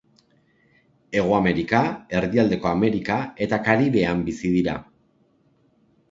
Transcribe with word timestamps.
Hego 1.17 1.33
Amerika, 1.39 1.81
Erdialdeko 2.19 2.69
Amerika 2.69 3.17
eta 3.47 3.59
Karibean 3.67 4.23
bizi 4.31 4.51
dira. 4.55 4.75